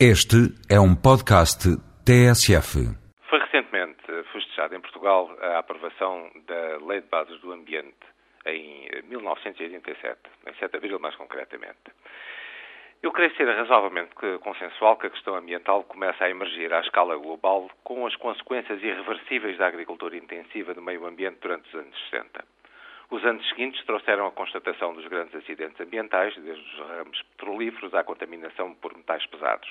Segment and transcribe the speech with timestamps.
[0.00, 1.70] Este é um podcast
[2.04, 2.82] TSF.
[3.30, 7.94] Foi recentemente festejada em Portugal a aprovação da Lei de Bases do Ambiente
[8.44, 10.18] em 1987,
[10.48, 11.78] em 7 de abril mais concretamente.
[13.04, 14.10] Eu creio ser razoavelmente
[14.42, 19.56] consensual que a questão ambiental começa a emergir à escala global com as consequências irreversíveis
[19.58, 22.44] da agricultura intensiva do meio ambiente durante os anos 60.
[23.10, 28.02] Os anos seguintes trouxeram a constatação dos grandes acidentes ambientais, desde os ramos petrolíferos à
[28.02, 29.68] contaminação por metais pesados.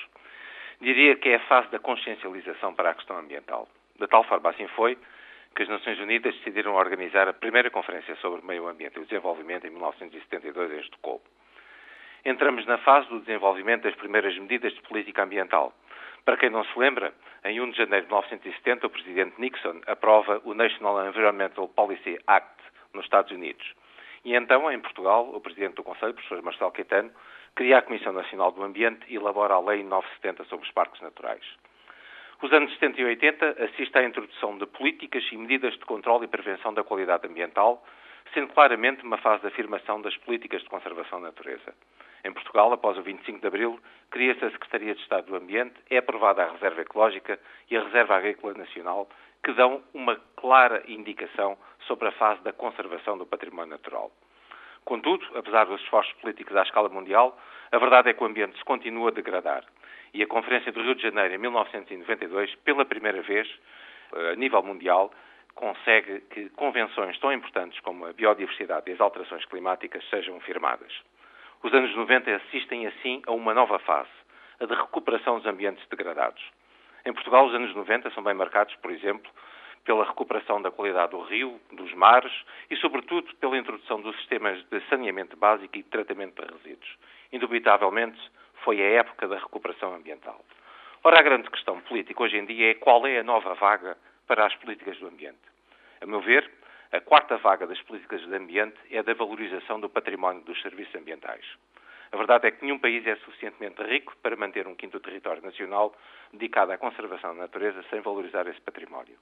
[0.80, 3.68] Diria que é a fase da consciencialização para a questão ambiental.
[3.98, 4.98] De tal forma assim foi
[5.54, 9.04] que as Nações Unidas decidiram organizar a primeira conferência sobre o meio ambiente e o
[9.04, 11.22] desenvolvimento em 1972 em Estocolmo.
[12.24, 15.72] Entramos na fase do desenvolvimento das primeiras medidas de política ambiental.
[16.24, 17.12] Para quem não se lembra,
[17.44, 22.63] em 1 de janeiro de 1970, o presidente Nixon aprova o National Environmental Policy Act,
[22.94, 23.64] nos Estados Unidos.
[24.24, 27.10] E então, em Portugal, o Presidente do Conselho, professor Marcelo Caetano,
[27.54, 31.44] cria a Comissão Nacional do Ambiente e elabora a Lei 970 sobre os parques naturais.
[32.42, 36.28] Os anos 70 e 80 assiste à introdução de políticas e medidas de controle e
[36.28, 37.84] prevenção da qualidade ambiental,
[38.32, 41.74] sendo claramente uma fase de afirmação das políticas de conservação da natureza.
[42.24, 43.78] Em Portugal, após o 25 de Abril,
[44.10, 47.38] cria-se a Secretaria de Estado do Ambiente, é aprovada a Reserva Ecológica
[47.70, 49.08] e a Reserva Agrícola Nacional,
[49.44, 51.56] que dão uma clara indicação
[51.86, 54.10] sobre a fase da conservação do património natural.
[54.84, 57.38] Contudo, apesar dos esforços políticos à escala mundial,
[57.70, 59.64] a verdade é que o ambiente se continua a degradar.
[60.14, 63.48] E a Conferência do Rio de Janeiro, em 1992, pela primeira vez,
[64.14, 65.12] eh, a nível mundial,
[65.54, 70.92] consegue que convenções tão importantes como a biodiversidade e as alterações climáticas sejam firmadas.
[71.62, 74.10] Os anos 90 assistem, assim, a uma nova fase,
[74.60, 76.42] a de recuperação dos ambientes degradados.
[77.06, 79.30] Em Portugal, os anos 90 são bem marcados, por exemplo,
[79.84, 82.32] pela recuperação da qualidade do rio, dos mares
[82.70, 86.96] e, sobretudo, pela introdução dos sistemas de saneamento básico e tratamento de resíduos.
[87.30, 88.18] Indubitavelmente,
[88.64, 90.42] foi a época da recuperação ambiental.
[91.02, 94.46] Ora, a grande questão política hoje em dia é qual é a nova vaga para
[94.46, 95.44] as políticas do ambiente.
[96.00, 96.50] A meu ver,
[96.90, 100.94] a quarta vaga das políticas do ambiente é a da valorização do património dos serviços
[100.94, 101.44] ambientais.
[102.14, 105.92] A verdade é que nenhum país é suficientemente rico para manter um quinto território nacional
[106.32, 109.18] dedicado à conservação da natureza sem valorizar esse património.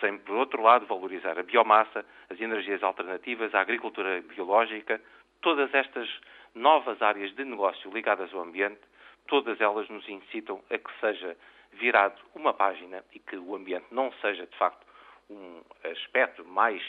[0.00, 5.00] Sem, por outro lado, valorizar a biomassa, as energias alternativas, a agricultura biológica,
[5.40, 6.08] todas estas
[6.56, 8.80] novas áreas de negócio ligadas ao ambiente,
[9.28, 11.36] todas elas nos incitam a que seja
[11.74, 14.84] virado uma página e que o ambiente não seja, de facto,
[15.30, 16.82] um aspecto mais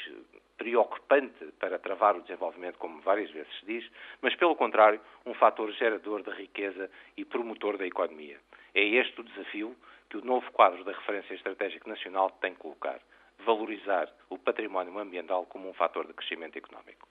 [0.57, 3.91] preocupante para travar o desenvolvimento, como várias vezes se diz,
[4.21, 8.39] mas, pelo contrário, um fator gerador de riqueza e promotor da economia.
[8.73, 9.75] É este o desafio
[10.09, 12.99] que o novo quadro da Referência Estratégica Nacional tem que colocar.
[13.39, 17.07] Valorizar o património ambiental como um fator de crescimento económico.